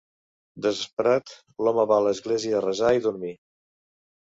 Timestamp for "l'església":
2.07-2.59